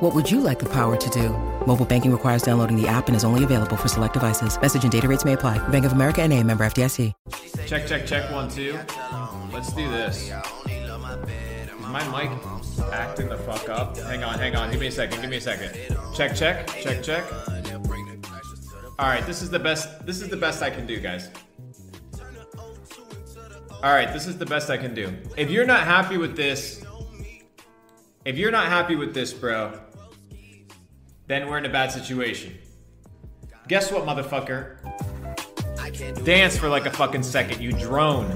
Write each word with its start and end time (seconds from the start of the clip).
What 0.00 0.14
would 0.14 0.30
you 0.30 0.40
like 0.40 0.60
the 0.60 0.68
power 0.68 0.96
to 0.96 1.10
do? 1.10 1.30
Mobile 1.66 1.84
banking 1.84 2.12
requires 2.12 2.42
downloading 2.42 2.80
the 2.80 2.86
app 2.86 3.08
and 3.08 3.16
is 3.16 3.24
only 3.24 3.42
available 3.42 3.76
for 3.76 3.88
select 3.88 4.14
devices. 4.14 4.56
Message 4.60 4.84
and 4.84 4.92
data 4.92 5.08
rates 5.08 5.24
may 5.24 5.32
apply. 5.32 5.58
Bank 5.70 5.84
of 5.84 5.90
America 5.90 6.22
and 6.22 6.32
a 6.32 6.40
member 6.44 6.64
FDIC. 6.64 7.12
Check, 7.66 7.88
check, 7.88 8.06
check, 8.06 8.30
one, 8.30 8.48
two. 8.48 8.78
Let's 9.52 9.72
do 9.72 9.90
this. 9.90 10.30
Is 10.68 11.72
my 11.80 12.06
mic 12.14 12.30
acting 12.92 13.28
the 13.28 13.38
fuck 13.38 13.68
up? 13.68 13.98
Hang 13.98 14.22
on, 14.22 14.38
hang 14.38 14.54
on. 14.54 14.70
Give 14.70 14.78
me 14.78 14.86
a 14.86 14.92
second, 14.92 15.20
give 15.20 15.30
me 15.30 15.38
a 15.38 15.40
second. 15.40 15.74
Check, 16.14 16.36
check, 16.36 16.68
check, 16.80 17.02
check. 17.02 17.24
Alright, 19.00 19.26
this 19.26 19.42
is 19.42 19.50
the 19.50 19.58
best 19.58 20.06
this 20.06 20.22
is 20.22 20.28
the 20.28 20.36
best 20.36 20.62
I 20.62 20.70
can 20.70 20.86
do, 20.86 21.00
guys. 21.00 21.28
Alright, 23.82 24.12
this 24.12 24.28
is 24.28 24.38
the 24.38 24.46
best 24.46 24.70
I 24.70 24.76
can 24.76 24.94
do. 24.94 25.12
If 25.36 25.50
you're 25.50 25.66
not 25.66 25.80
happy 25.80 26.18
with 26.18 26.36
this, 26.36 26.84
if 28.24 28.36
you're 28.36 28.52
not 28.52 28.66
happy 28.68 28.94
with 28.94 29.12
this, 29.12 29.32
bro, 29.32 29.80
then 31.28 31.46
we're 31.46 31.58
in 31.58 31.66
a 31.66 31.68
bad 31.68 31.92
situation. 31.92 32.56
Guess 33.68 33.92
what, 33.92 34.04
motherfucker? 34.04 34.78
Dance 36.24 36.56
for 36.56 36.68
like 36.68 36.86
a 36.86 36.90
fucking 36.90 37.22
second, 37.22 37.60
you 37.60 37.72
drone. 37.72 38.34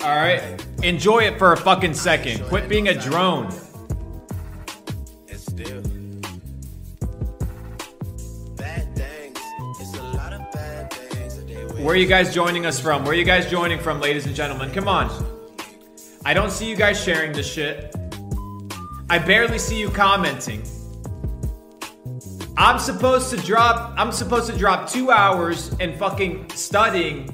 Alright? 0.00 0.66
Enjoy 0.82 1.20
it 1.20 1.38
for 1.38 1.52
a 1.52 1.56
fucking 1.56 1.92
second. 1.94 2.44
Quit 2.44 2.68
being 2.68 2.88
a 2.88 2.94
drone. 2.94 3.52
Where 11.78 11.94
are 11.94 11.96
you 11.96 12.08
guys 12.08 12.34
joining 12.34 12.66
us 12.66 12.80
from? 12.80 13.04
Where 13.04 13.12
are 13.12 13.16
you 13.16 13.24
guys 13.24 13.48
joining 13.48 13.78
from, 13.78 14.00
ladies 14.00 14.26
and 14.26 14.34
gentlemen? 14.34 14.72
Come 14.72 14.88
on. 14.88 15.08
I 16.24 16.34
don't 16.34 16.50
see 16.50 16.68
you 16.68 16.74
guys 16.74 17.00
sharing 17.00 17.30
this 17.30 17.48
shit. 17.48 17.94
I 19.08 19.20
barely 19.20 19.60
see 19.60 19.78
you 19.78 19.88
commenting. 19.88 20.64
I'm 22.56 22.80
supposed 22.80 23.30
to 23.30 23.36
drop 23.36 23.94
I'm 23.96 24.10
supposed 24.10 24.50
to 24.50 24.58
drop 24.58 24.90
2 24.90 25.12
hours 25.12 25.72
and 25.78 25.96
fucking 25.96 26.50
studying 26.50 27.32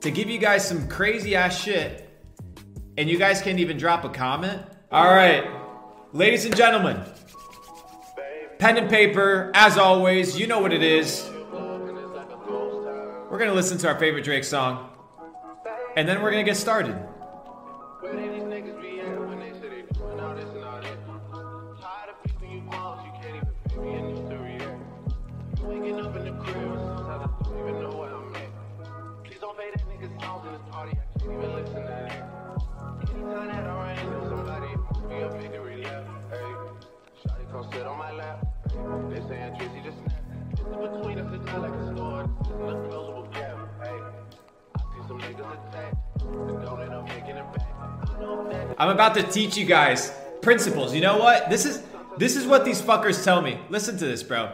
to 0.00 0.10
give 0.10 0.30
you 0.30 0.38
guys 0.38 0.66
some 0.66 0.88
crazy 0.88 1.36
ass 1.36 1.62
shit 1.62 2.08
and 2.96 3.10
you 3.10 3.18
guys 3.18 3.42
can't 3.42 3.58
even 3.58 3.76
drop 3.76 4.04
a 4.04 4.08
comment? 4.08 4.62
All 4.90 5.12
right. 5.12 5.44
Ladies 6.14 6.46
and 6.46 6.56
gentlemen, 6.56 6.98
pen 8.58 8.78
and 8.78 8.88
paper 8.88 9.50
as 9.54 9.76
always, 9.76 10.40
you 10.40 10.46
know 10.46 10.60
what 10.60 10.72
it 10.72 10.82
is. 10.82 11.30
We're 13.36 13.40
gonna 13.40 13.52
listen 13.52 13.76
to 13.76 13.88
our 13.88 13.98
favorite 13.98 14.24
Drake 14.24 14.44
song, 14.44 14.88
and 15.94 16.08
then 16.08 16.22
we're 16.22 16.30
gonna 16.30 16.42
get 16.42 16.56
started. 16.56 16.96
I'm 48.78 48.90
about 48.90 49.14
to 49.14 49.22
teach 49.22 49.56
you 49.56 49.64
guys 49.64 50.12
principles. 50.42 50.94
You 50.94 51.00
know 51.00 51.18
what? 51.18 51.48
This 51.48 51.64
is 51.64 51.82
this 52.18 52.36
is 52.36 52.46
what 52.46 52.64
these 52.64 52.80
fuckers 52.80 53.22
tell 53.24 53.42
me. 53.42 53.58
Listen 53.68 53.96
to 53.98 54.06
this, 54.06 54.22
bro. 54.22 54.52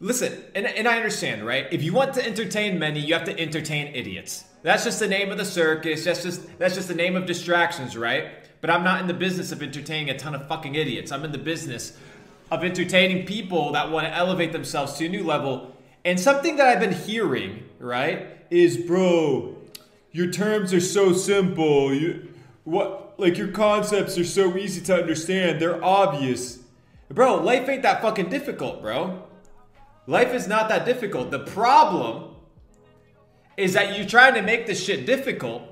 Listen, 0.00 0.42
and, 0.54 0.66
and 0.66 0.88
I 0.88 0.96
understand, 0.96 1.44
right? 1.44 1.66
If 1.70 1.82
you 1.82 1.92
want 1.92 2.14
to 2.14 2.26
entertain 2.26 2.78
many, 2.78 3.00
you 3.00 3.12
have 3.14 3.24
to 3.24 3.38
entertain 3.38 3.94
idiots. 3.94 4.44
That's 4.62 4.84
just 4.84 4.98
the 4.98 5.08
name 5.08 5.30
of 5.30 5.38
the 5.38 5.44
circus. 5.44 6.04
That's 6.04 6.22
just 6.22 6.58
that's 6.58 6.74
just 6.74 6.88
the 6.88 6.94
name 6.94 7.16
of 7.16 7.26
distractions, 7.26 7.96
right? 7.96 8.30
But 8.60 8.70
I'm 8.70 8.84
not 8.84 9.00
in 9.00 9.06
the 9.06 9.14
business 9.14 9.52
of 9.52 9.62
entertaining 9.62 10.10
a 10.10 10.18
ton 10.18 10.34
of 10.34 10.46
fucking 10.48 10.74
idiots. 10.74 11.12
I'm 11.12 11.24
in 11.24 11.32
the 11.32 11.38
business 11.38 11.96
of 12.50 12.64
entertaining 12.64 13.26
people 13.26 13.72
that 13.72 13.90
want 13.90 14.06
to 14.06 14.14
elevate 14.14 14.52
themselves 14.52 14.94
to 14.94 15.06
a 15.06 15.08
new 15.08 15.22
level. 15.22 15.76
And 16.04 16.18
something 16.18 16.56
that 16.56 16.66
I've 16.66 16.80
been 16.80 16.92
hearing, 16.92 17.68
right, 17.78 18.26
is 18.50 18.76
bro, 18.76 19.56
your 20.12 20.30
terms 20.30 20.74
are 20.74 20.80
so 20.80 21.12
simple. 21.12 21.94
You 21.94 22.29
what 22.70 23.14
like 23.18 23.36
your 23.36 23.48
concepts 23.48 24.16
are 24.16 24.24
so 24.24 24.56
easy 24.56 24.80
to 24.82 24.94
understand. 24.94 25.60
They're 25.60 25.84
obvious. 25.84 26.60
Bro, 27.08 27.42
life 27.42 27.68
ain't 27.68 27.82
that 27.82 28.00
fucking 28.00 28.30
difficult, 28.30 28.80
bro. 28.80 29.24
Life 30.06 30.32
is 30.32 30.46
not 30.46 30.68
that 30.68 30.84
difficult. 30.84 31.30
The 31.30 31.40
problem 31.40 32.36
is 33.56 33.74
that 33.74 33.96
you're 33.96 34.06
trying 34.06 34.34
to 34.34 34.42
make 34.42 34.66
this 34.66 34.82
shit 34.82 35.04
difficult, 35.04 35.62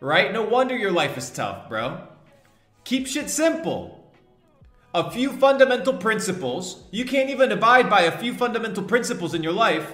right? 0.00 0.32
No 0.32 0.42
wonder 0.42 0.76
your 0.76 0.90
life 0.90 1.18
is 1.18 1.30
tough, 1.30 1.68
bro. 1.68 2.00
Keep 2.84 3.06
shit 3.06 3.28
simple. 3.28 4.10
A 4.94 5.10
few 5.10 5.32
fundamental 5.32 5.94
principles. 5.94 6.84
You 6.90 7.04
can't 7.04 7.28
even 7.28 7.52
abide 7.52 7.90
by 7.90 8.02
a 8.02 8.18
few 8.18 8.32
fundamental 8.32 8.84
principles 8.84 9.34
in 9.34 9.42
your 9.42 9.52
life. 9.52 9.92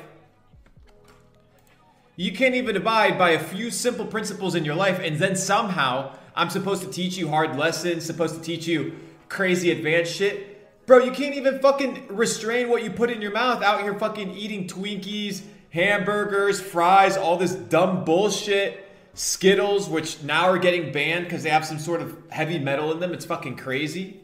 You 2.20 2.32
can't 2.32 2.54
even 2.54 2.76
abide 2.76 3.16
by 3.16 3.30
a 3.30 3.38
few 3.38 3.70
simple 3.70 4.04
principles 4.04 4.54
in 4.54 4.62
your 4.62 4.74
life, 4.74 5.00
and 5.02 5.16
then 5.16 5.34
somehow 5.34 6.18
I'm 6.34 6.50
supposed 6.50 6.82
to 6.82 6.90
teach 6.90 7.16
you 7.16 7.30
hard 7.30 7.56
lessons, 7.56 8.04
supposed 8.04 8.34
to 8.34 8.42
teach 8.42 8.66
you 8.66 8.94
crazy 9.30 9.70
advanced 9.70 10.16
shit. 10.16 10.84
Bro, 10.84 10.98
you 10.98 11.12
can't 11.12 11.34
even 11.34 11.60
fucking 11.60 12.08
restrain 12.10 12.68
what 12.68 12.84
you 12.84 12.90
put 12.90 13.10
in 13.10 13.22
your 13.22 13.30
mouth 13.30 13.62
out 13.62 13.80
here 13.80 13.98
fucking 13.98 14.32
eating 14.32 14.68
Twinkies, 14.68 15.40
hamburgers, 15.70 16.60
fries, 16.60 17.16
all 17.16 17.38
this 17.38 17.54
dumb 17.54 18.04
bullshit. 18.04 18.86
Skittles, 19.14 19.88
which 19.88 20.22
now 20.22 20.50
are 20.50 20.58
getting 20.58 20.92
banned 20.92 21.24
because 21.24 21.42
they 21.42 21.48
have 21.48 21.64
some 21.64 21.78
sort 21.78 22.02
of 22.02 22.14
heavy 22.28 22.58
metal 22.58 22.92
in 22.92 23.00
them. 23.00 23.14
It's 23.14 23.24
fucking 23.24 23.56
crazy. 23.56 24.20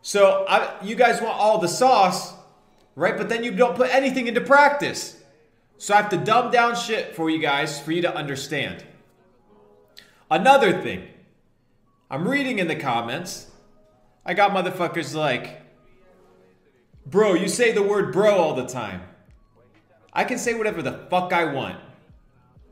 So 0.00 0.46
I, 0.48 0.82
you 0.82 0.94
guys 0.94 1.20
want 1.20 1.38
all 1.38 1.58
the 1.58 1.68
sauce, 1.68 2.32
right? 2.96 3.18
But 3.18 3.28
then 3.28 3.44
you 3.44 3.50
don't 3.52 3.76
put 3.76 3.94
anything 3.94 4.28
into 4.28 4.40
practice. 4.40 5.21
So 5.82 5.94
I 5.94 5.96
have 5.96 6.10
to 6.10 6.16
dumb 6.16 6.52
down 6.52 6.76
shit 6.76 7.16
for 7.16 7.28
you 7.28 7.40
guys 7.40 7.80
for 7.80 7.90
you 7.90 8.02
to 8.02 8.16
understand. 8.16 8.84
Another 10.30 10.80
thing, 10.80 11.08
I'm 12.08 12.28
reading 12.28 12.60
in 12.60 12.68
the 12.68 12.76
comments. 12.76 13.50
I 14.24 14.34
got 14.34 14.52
motherfuckers 14.52 15.12
like, 15.12 15.60
bro, 17.04 17.34
you 17.34 17.48
say 17.48 17.72
the 17.72 17.82
word 17.82 18.12
bro 18.12 18.36
all 18.36 18.54
the 18.54 18.64
time. 18.64 19.02
I 20.12 20.22
can 20.22 20.38
say 20.38 20.54
whatever 20.54 20.82
the 20.82 21.04
fuck 21.10 21.32
I 21.32 21.46
want. 21.46 21.80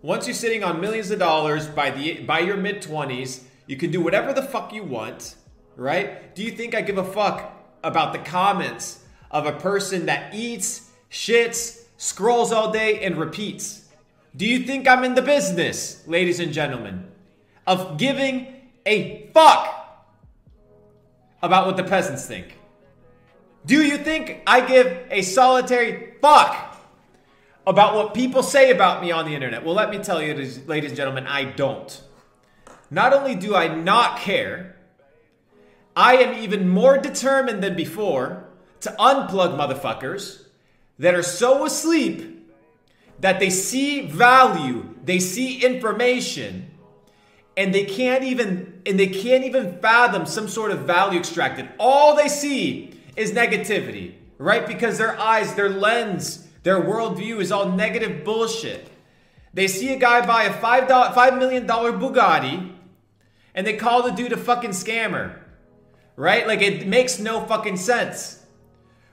Once 0.02 0.28
you're 0.28 0.34
sitting 0.34 0.62
on 0.62 0.80
millions 0.80 1.10
of 1.10 1.18
dollars 1.18 1.66
by 1.66 1.90
the 1.90 2.20
by 2.20 2.38
your 2.38 2.58
mid 2.58 2.80
20s, 2.80 3.42
you 3.66 3.76
can 3.76 3.90
do 3.90 4.00
whatever 4.00 4.32
the 4.32 4.42
fuck 4.42 4.72
you 4.72 4.84
want, 4.84 5.34
right? 5.74 6.32
Do 6.36 6.44
you 6.44 6.52
think 6.52 6.76
I 6.76 6.80
give 6.80 6.96
a 6.98 7.02
fuck 7.02 7.60
about 7.82 8.12
the 8.12 8.20
comments 8.20 9.02
of 9.32 9.46
a 9.46 9.52
person 9.52 10.06
that 10.06 10.32
eats, 10.32 10.90
shits, 11.10 11.79
scrolls 12.00 12.50
all 12.50 12.72
day 12.72 13.04
and 13.04 13.18
repeats? 13.18 13.86
Do 14.34 14.46
you 14.46 14.60
think 14.60 14.88
I'm 14.88 15.04
in 15.04 15.14
the 15.14 15.22
business, 15.22 16.02
ladies 16.06 16.40
and 16.40 16.50
gentlemen, 16.50 17.10
of 17.66 17.98
giving 17.98 18.46
a 18.86 19.28
fuck 19.34 20.08
about 21.42 21.66
what 21.66 21.76
the 21.76 21.84
peasants 21.84 22.24
think? 22.24 22.56
Do 23.66 23.82
you 23.82 23.98
think 23.98 24.40
I 24.46 24.66
give 24.66 25.08
a 25.10 25.20
solitary 25.20 26.14
fuck 26.22 26.74
about 27.66 27.94
what 27.94 28.14
people 28.14 28.42
say 28.42 28.70
about 28.70 29.02
me 29.02 29.12
on 29.12 29.26
the 29.26 29.34
internet? 29.34 29.62
Well, 29.62 29.74
let 29.74 29.90
me 29.90 29.98
tell 29.98 30.22
you, 30.22 30.32
ladies 30.66 30.90
and 30.92 30.96
gentlemen, 30.96 31.26
I 31.26 31.44
don't. 31.44 32.02
Not 32.90 33.12
only 33.12 33.34
do 33.34 33.54
I 33.54 33.68
not 33.68 34.20
care, 34.20 34.76
I 35.94 36.16
am 36.16 36.42
even 36.42 36.66
more 36.66 36.96
determined 36.96 37.62
than 37.62 37.76
before 37.76 38.48
to 38.80 38.90
unplug 38.98 39.58
motherfuckers 39.58 40.46
that 41.00 41.14
are 41.14 41.22
so 41.22 41.64
asleep 41.64 42.46
that 43.20 43.40
they 43.40 43.48
see 43.50 44.02
value, 44.02 44.94
they 45.02 45.18
see 45.18 45.64
information, 45.64 46.70
and 47.56 47.74
they 47.74 47.84
can't 47.84 48.22
even 48.22 48.82
and 48.86 48.98
they 48.98 49.06
can't 49.06 49.44
even 49.44 49.78
fathom 49.80 50.26
some 50.26 50.46
sort 50.46 50.70
of 50.70 50.80
value 50.80 51.18
extracted. 51.18 51.68
All 51.78 52.14
they 52.14 52.28
see 52.28 52.94
is 53.16 53.32
negativity, 53.32 54.14
right? 54.38 54.66
Because 54.66 54.98
their 54.98 55.18
eyes, 55.18 55.54
their 55.54 55.70
lens, 55.70 56.46
their 56.62 56.80
worldview 56.80 57.40
is 57.40 57.50
all 57.50 57.72
negative 57.72 58.22
bullshit. 58.22 58.86
They 59.54 59.68
see 59.68 59.92
a 59.92 59.98
guy 59.98 60.24
buy 60.26 60.44
a 60.44 60.52
five 60.52 60.86
dollar 60.86 61.12
five 61.12 61.38
million 61.38 61.66
dollar 61.66 61.92
Bugatti 61.92 62.72
and 63.54 63.66
they 63.66 63.76
call 63.76 64.02
the 64.02 64.10
dude 64.10 64.32
a 64.32 64.36
fucking 64.36 64.70
scammer. 64.70 65.38
Right? 66.16 66.46
Like 66.46 66.60
it 66.60 66.86
makes 66.86 67.18
no 67.18 67.40
fucking 67.46 67.78
sense. 67.78 68.39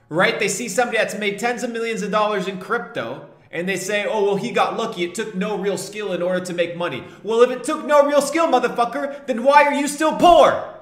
Right? 0.08 0.38
They 0.38 0.48
see 0.48 0.68
somebody 0.68 0.98
that's 0.98 1.18
made 1.18 1.38
tens 1.38 1.62
of 1.62 1.70
millions 1.70 2.02
of 2.02 2.10
dollars 2.10 2.48
in 2.48 2.58
crypto 2.58 3.28
and 3.50 3.68
they 3.68 3.76
say, 3.76 4.04
oh, 4.06 4.24
well, 4.24 4.36
he 4.36 4.50
got 4.50 4.76
lucky. 4.76 5.04
It 5.04 5.14
took 5.14 5.34
no 5.34 5.56
real 5.56 5.78
skill 5.78 6.12
in 6.12 6.20
order 6.20 6.44
to 6.44 6.52
make 6.52 6.76
money. 6.76 7.02
Well, 7.22 7.42
if 7.42 7.50
it 7.50 7.64
took 7.64 7.86
no 7.86 8.06
real 8.06 8.20
skill, 8.20 8.46
motherfucker, 8.46 9.26
then 9.26 9.42
why 9.42 9.64
are 9.64 9.74
you 9.74 9.88
still 9.88 10.16
poor? 10.16 10.74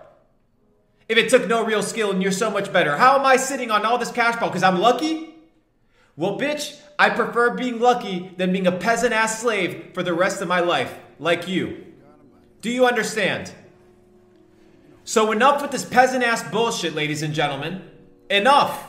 If 1.09 1.17
it 1.17 1.29
took 1.29 1.47
no 1.47 1.65
real 1.65 1.83
skill 1.83 2.11
and 2.11 2.21
you're 2.21 2.33
so 2.33 2.51
much 2.51 2.73
better, 2.73 2.97
how 2.97 3.19
am 3.19 3.25
I 3.25 3.37
sitting 3.37 3.71
on 3.71 3.87
all 3.87 3.99
this 3.99 4.11
cash 4.11 4.37
flow? 4.37 4.49
Because 4.49 4.65
I'm 4.65 4.81
lucky? 4.81 5.35
Well, 6.17 6.39
bitch, 6.39 6.81
I 6.99 7.11
prefer 7.11 7.51
being 7.55 7.79
lucky 7.79 8.33
than 8.37 8.51
being 8.51 8.67
a 8.67 8.73
peasant 8.73 9.13
ass 9.13 9.41
slave 9.41 9.91
for 9.95 10.03
the 10.03 10.15
rest 10.15 10.43
of 10.43 10.49
my 10.49 10.61
life, 10.61 10.93
like 11.21 11.47
you. 11.47 11.85
Do 12.63 12.71
you 12.71 12.87
understand? 12.87 13.53
So, 15.05 15.31
enough 15.31 15.63
with 15.63 15.71
this 15.71 15.85
peasant 15.85 16.25
ass 16.25 16.43
bullshit, 16.51 16.95
ladies 16.95 17.23
and 17.23 17.33
gentlemen. 17.33 17.83
Enough. 18.29 18.86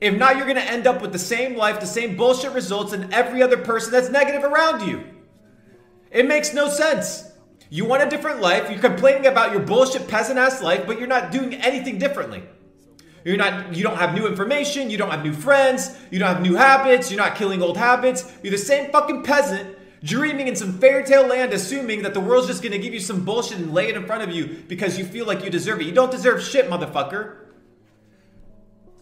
If 0.00 0.16
not, 0.16 0.36
you're 0.36 0.46
going 0.46 0.56
to 0.56 0.62
end 0.62 0.86
up 0.86 1.02
with 1.02 1.12
the 1.12 1.18
same 1.18 1.56
life, 1.56 1.80
the 1.80 1.86
same 1.86 2.16
bullshit 2.16 2.52
results, 2.52 2.92
and 2.92 3.12
every 3.12 3.42
other 3.42 3.56
person 3.56 3.90
that's 3.90 4.10
negative 4.10 4.44
around 4.44 4.86
you. 4.88 5.04
It 6.10 6.26
makes 6.26 6.54
no 6.54 6.68
sense. 6.68 7.30
You 7.70 7.84
want 7.84 8.02
a 8.02 8.08
different 8.08 8.40
life, 8.40 8.70
you're 8.70 8.80
complaining 8.80 9.26
about 9.26 9.52
your 9.52 9.60
bullshit 9.60 10.08
peasant 10.08 10.38
ass 10.38 10.62
life, 10.62 10.86
but 10.86 10.98
you're 10.98 11.08
not 11.08 11.32
doing 11.32 11.54
anything 11.54 11.98
differently. 11.98 12.42
You're 13.24 13.36
not 13.36 13.74
you 13.76 13.82
don't 13.82 13.96
have 13.96 14.14
new 14.14 14.26
information, 14.26 14.88
you 14.88 14.96
don't 14.96 15.10
have 15.10 15.22
new 15.22 15.34
friends, 15.34 15.98
you 16.10 16.18
don't 16.18 16.28
have 16.28 16.42
new 16.42 16.54
habits, 16.54 17.10
you're 17.10 17.20
not 17.20 17.34
killing 17.34 17.60
old 17.60 17.76
habits. 17.76 18.32
You're 18.42 18.52
the 18.52 18.58
same 18.58 18.90
fucking 18.90 19.22
peasant 19.22 19.76
dreaming 20.02 20.48
in 20.48 20.56
some 20.56 20.78
fairy 20.78 21.04
tale 21.04 21.26
land 21.26 21.52
assuming 21.52 22.02
that 22.02 22.14
the 22.14 22.20
world's 22.20 22.46
just 22.46 22.62
going 22.62 22.72
to 22.72 22.78
give 22.78 22.94
you 22.94 23.00
some 23.00 23.24
bullshit 23.24 23.58
and 23.58 23.74
lay 23.74 23.88
it 23.88 23.96
in 23.96 24.06
front 24.06 24.22
of 24.22 24.34
you 24.34 24.62
because 24.68 24.96
you 24.96 25.04
feel 25.04 25.26
like 25.26 25.44
you 25.44 25.50
deserve 25.50 25.80
it. 25.80 25.84
You 25.84 25.92
don't 25.92 26.10
deserve 26.10 26.42
shit, 26.42 26.70
motherfucker. 26.70 27.47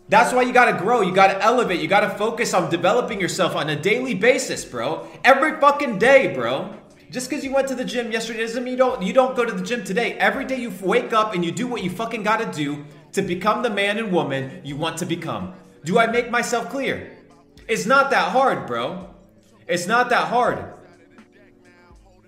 That's 0.08 0.32
why 0.32 0.43
you 0.43 0.53
gotta 0.53 0.79
grow, 0.79 1.00
you 1.00 1.12
gotta 1.12 1.43
elevate, 1.43 1.81
you 1.81 1.88
gotta 1.88 2.11
focus 2.11 2.55
on 2.55 2.70
developing 2.70 3.20
yourself 3.20 3.56
on 3.56 3.69
a 3.70 3.76
daily 3.76 4.14
basis, 4.14 4.64
bro. 4.64 5.06
Every 5.25 5.61
fucking 5.61 5.99
day, 5.99 6.32
bro. 6.32 6.76
Just 7.11 7.29
because 7.29 7.44
you 7.44 7.53
went 7.53 7.67
to 7.69 7.75
the 7.75 7.85
gym 7.85 8.12
yesterday 8.12 8.41
doesn't 8.41 8.62
mean 8.62 8.73
you 8.73 8.79
don't 8.79 9.03
you 9.03 9.12
don't 9.12 9.35
go 9.35 9.44
to 9.44 9.53
the 9.53 9.64
gym 9.64 9.82
today. 9.82 10.12
Every 10.14 10.44
day 10.44 10.61
you 10.61 10.73
wake 10.81 11.12
up 11.12 11.35
and 11.35 11.44
you 11.44 11.50
do 11.50 11.67
what 11.67 11.82
you 11.82 11.91
fucking 11.91 12.23
gotta 12.23 12.47
do 12.53 12.85
to 13.12 13.23
become 13.23 13.62
the 13.62 13.70
man 13.70 13.99
and 13.99 14.12
woman 14.12 14.61
you 14.64 14.76
want 14.76 14.99
to 14.99 15.06
become. 15.06 15.55
Do 15.85 15.99
I 15.99 16.06
make 16.06 16.31
myself 16.31 16.70
clear? 16.70 17.12
It's 17.67 17.87
not 17.87 18.11
that 18.11 18.31
hard, 18.31 18.67
bro. 18.67 19.11
It's 19.67 19.88
not 19.88 20.11
that 20.11 20.29
hard. 20.29 20.73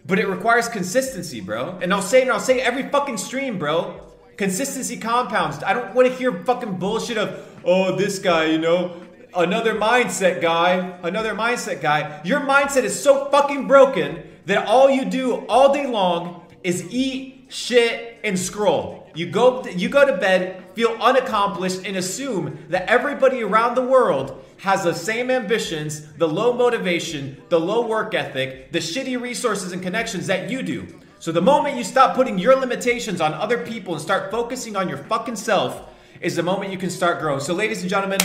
But 0.04 0.18
it 0.18 0.26
requires 0.26 0.68
consistency, 0.68 1.40
bro. 1.40 1.78
And 1.80 1.92
I'll 1.92 2.02
say 2.02 2.22
and 2.22 2.30
I'll 2.30 2.40
say 2.40 2.60
every 2.60 2.88
fucking 2.88 3.18
stream, 3.18 3.58
bro. 3.58 4.07
Consistency 4.38 4.96
compounds. 4.96 5.64
I 5.64 5.74
don't 5.74 5.92
want 5.96 6.06
to 6.06 6.14
hear 6.14 6.32
fucking 6.44 6.78
bullshit 6.78 7.18
of, 7.18 7.44
oh, 7.64 7.96
this 7.96 8.20
guy, 8.20 8.44
you 8.44 8.58
know, 8.58 9.02
another 9.34 9.74
mindset 9.74 10.40
guy, 10.40 10.96
another 11.02 11.34
mindset 11.34 11.82
guy. 11.82 12.20
Your 12.24 12.40
mindset 12.40 12.84
is 12.84 13.02
so 13.02 13.28
fucking 13.30 13.66
broken 13.66 14.22
that 14.46 14.68
all 14.68 14.88
you 14.88 15.04
do 15.04 15.44
all 15.48 15.74
day 15.74 15.88
long 15.88 16.46
is 16.62 16.86
eat, 16.88 17.46
shit, 17.48 18.20
and 18.22 18.38
scroll. 18.38 19.10
You 19.12 19.28
go, 19.28 19.66
you 19.66 19.88
go 19.88 20.06
to 20.06 20.16
bed, 20.16 20.62
feel 20.74 20.96
unaccomplished, 21.00 21.84
and 21.84 21.96
assume 21.96 22.64
that 22.68 22.88
everybody 22.88 23.42
around 23.42 23.74
the 23.74 23.82
world 23.82 24.44
has 24.58 24.84
the 24.84 24.94
same 24.94 25.32
ambitions, 25.32 26.12
the 26.12 26.28
low 26.28 26.52
motivation, 26.52 27.42
the 27.48 27.58
low 27.58 27.84
work 27.88 28.14
ethic, 28.14 28.70
the 28.70 28.78
shitty 28.78 29.20
resources 29.20 29.72
and 29.72 29.82
connections 29.82 30.28
that 30.28 30.48
you 30.48 30.62
do. 30.62 30.86
So 31.20 31.32
the 31.32 31.42
moment 31.42 31.76
you 31.76 31.82
stop 31.82 32.14
putting 32.14 32.38
your 32.38 32.54
limitations 32.54 33.20
on 33.20 33.34
other 33.34 33.58
people 33.58 33.94
and 33.94 34.00
start 34.00 34.30
focusing 34.30 34.76
on 34.76 34.88
your 34.88 34.98
fucking 34.98 35.34
self 35.34 35.90
is 36.20 36.36
the 36.36 36.44
moment 36.44 36.70
you 36.70 36.78
can 36.78 36.90
start 36.90 37.18
growing. 37.18 37.40
So 37.40 37.54
ladies 37.54 37.80
and 37.80 37.90
gentlemen, 37.90 38.20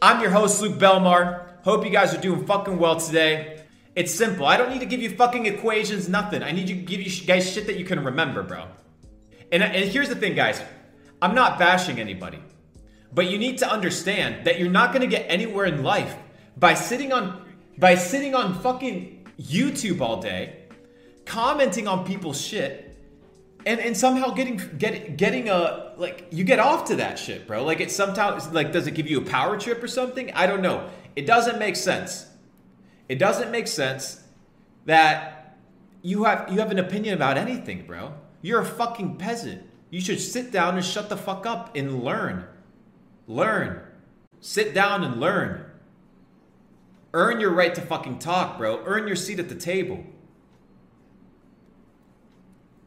I'm 0.00 0.20
your 0.20 0.30
host 0.30 0.62
Luke 0.62 0.78
Belmar. 0.78 1.48
Hope 1.64 1.84
you 1.84 1.90
guys 1.90 2.14
are 2.14 2.20
doing 2.20 2.46
fucking 2.46 2.78
well 2.78 3.00
today. 3.00 3.64
It's 3.96 4.14
simple. 4.14 4.46
I 4.46 4.56
don't 4.56 4.70
need 4.70 4.78
to 4.78 4.86
give 4.86 5.02
you 5.02 5.10
fucking 5.10 5.46
equations, 5.46 6.08
nothing. 6.08 6.44
I 6.44 6.52
need 6.52 6.68
to 6.68 6.74
give 6.74 7.00
you 7.00 7.26
guys 7.26 7.52
shit 7.52 7.66
that 7.66 7.76
you 7.76 7.84
can 7.84 8.04
remember, 8.04 8.44
bro. 8.44 8.66
And, 9.50 9.64
and 9.64 9.90
here's 9.90 10.08
the 10.08 10.14
thing, 10.14 10.36
guys. 10.36 10.62
I'm 11.20 11.34
not 11.34 11.58
bashing 11.58 11.98
anybody. 11.98 12.38
But 13.12 13.28
you 13.28 13.38
need 13.38 13.58
to 13.58 13.68
understand 13.68 14.46
that 14.46 14.60
you're 14.60 14.70
not 14.70 14.92
going 14.92 15.02
to 15.02 15.08
get 15.08 15.26
anywhere 15.28 15.66
in 15.66 15.82
life 15.82 16.14
by 16.56 16.74
sitting 16.74 17.12
on 17.12 17.44
by 17.76 17.96
sitting 17.96 18.34
on 18.34 18.60
fucking 18.60 19.26
YouTube 19.40 20.00
all 20.00 20.20
day 20.20 20.59
commenting 21.30 21.86
on 21.86 22.04
people's 22.04 22.40
shit 22.40 22.90
and 23.64 23.78
and 23.78 23.96
somehow 23.96 24.30
getting 24.30 24.60
get 24.78 25.16
getting 25.16 25.48
a 25.48 25.92
like 25.96 26.26
you 26.30 26.42
get 26.42 26.58
off 26.58 26.86
to 26.86 26.96
that 26.96 27.18
shit, 27.18 27.46
bro. 27.46 27.64
Like 27.64 27.80
it 27.80 27.92
sometimes 27.92 28.48
like 28.48 28.72
does 28.72 28.88
it 28.88 28.94
give 28.94 29.08
you 29.08 29.18
a 29.18 29.24
power 29.24 29.56
trip 29.56 29.80
or 29.82 29.86
something? 29.86 30.32
I 30.32 30.46
don't 30.46 30.60
know. 30.60 30.90
It 31.14 31.26
doesn't 31.26 31.58
make 31.58 31.76
sense. 31.76 32.26
It 33.08 33.18
doesn't 33.18 33.52
make 33.52 33.68
sense 33.68 34.22
that 34.86 35.56
you 36.02 36.24
have 36.24 36.50
you 36.52 36.58
have 36.58 36.72
an 36.72 36.80
opinion 36.80 37.14
about 37.14 37.38
anything, 37.38 37.86
bro. 37.86 38.14
You're 38.42 38.60
a 38.60 38.66
fucking 38.66 39.16
peasant. 39.16 39.62
You 39.90 40.00
should 40.00 40.20
sit 40.20 40.50
down 40.50 40.76
and 40.76 40.84
shut 40.84 41.08
the 41.08 41.16
fuck 41.16 41.46
up 41.46 41.76
and 41.76 42.02
learn. 42.02 42.44
Learn. 43.28 43.82
Sit 44.40 44.74
down 44.74 45.04
and 45.04 45.20
learn. 45.20 45.66
Earn 47.12 47.38
your 47.40 47.52
right 47.52 47.74
to 47.74 47.80
fucking 47.80 48.18
talk, 48.18 48.58
bro. 48.58 48.82
Earn 48.84 49.06
your 49.06 49.16
seat 49.16 49.38
at 49.38 49.48
the 49.48 49.54
table. 49.54 50.04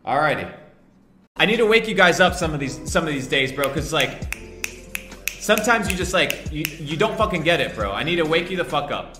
Alrighty. 0.05 0.53
I 1.38 1.45
need 1.45 1.57
to 1.57 1.65
wake 1.65 1.88
you 1.88 1.95
guys 1.95 2.19
up 2.19 2.36
some 2.36 2.53
of 2.53 2.60
these 2.60 2.79
some 2.91 3.07
of 3.07 3.13
these 3.13 3.27
days, 3.27 3.51
bro, 3.51 3.67
because 3.67 3.93
like 3.93 4.38
sometimes 5.39 5.89
you 5.89 5.98
just 5.98 6.13
like 6.13 6.51
you, 6.51 6.63
you 6.79 6.98
don't 6.98 7.17
fucking 7.17 7.43
get 7.43 7.62
it, 7.62 7.74
bro. 7.75 7.91
I 7.91 8.03
need 8.03 8.17
to 8.17 8.25
wake 8.25 8.51
you 8.51 8.57
the 8.57 8.65
fuck 8.65 8.91
up. 8.91 9.17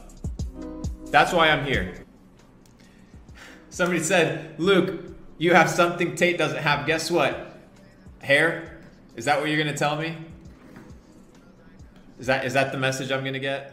That's 1.06 1.32
why 1.32 1.50
I'm 1.50 1.66
here. 1.66 2.06
Somebody 3.70 4.04
said, 4.04 4.60
Luke, 4.60 5.16
you 5.38 5.54
have 5.54 5.70
something 5.70 6.16
Tate 6.16 6.38
doesn't 6.38 6.62
have. 6.62 6.86
Guess 6.86 7.10
what? 7.10 7.58
Hair? 8.20 8.82
Is 9.16 9.26
that 9.26 9.40
what 9.40 9.50
you're 9.50 9.58
gonna 9.58 9.78
tell 9.78 9.96
me? 9.96 10.18
Is 12.20 12.28
that 12.28 12.46
is 12.46 12.54
that 12.54 12.72
the 12.72 12.78
message 12.78 13.12
I'm 13.12 13.24
gonna 13.24 13.40
get? 13.40 13.73